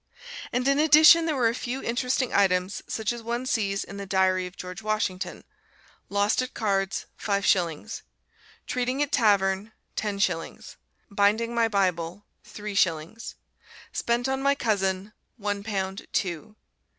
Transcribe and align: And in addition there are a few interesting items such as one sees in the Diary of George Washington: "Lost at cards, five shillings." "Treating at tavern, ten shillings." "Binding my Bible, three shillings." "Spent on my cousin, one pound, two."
And 0.51 0.67
in 0.67 0.79
addition 0.79 1.27
there 1.27 1.37
are 1.37 1.47
a 1.47 1.53
few 1.53 1.83
interesting 1.83 2.33
items 2.33 2.81
such 2.87 3.13
as 3.13 3.21
one 3.21 3.45
sees 3.45 3.83
in 3.83 3.97
the 3.97 4.07
Diary 4.07 4.47
of 4.47 4.57
George 4.57 4.81
Washington: 4.81 5.43
"Lost 6.09 6.41
at 6.41 6.55
cards, 6.55 7.05
five 7.15 7.45
shillings." 7.45 8.01
"Treating 8.65 9.03
at 9.03 9.11
tavern, 9.11 9.73
ten 9.95 10.17
shillings." 10.17 10.75
"Binding 11.11 11.53
my 11.53 11.67
Bible, 11.67 12.25
three 12.43 12.73
shillings." 12.73 13.35
"Spent 13.93 14.27
on 14.27 14.41
my 14.41 14.55
cousin, 14.55 15.13
one 15.37 15.61
pound, 15.63 16.07
two." 16.11 16.55